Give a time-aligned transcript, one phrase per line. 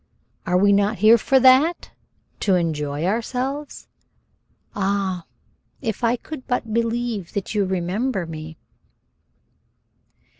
[0.47, 1.91] "Are we not here for that,
[2.39, 3.87] to enjoy ourselves?"
[4.75, 5.25] "Ah,
[5.79, 8.57] if I could but believe that you remember me!"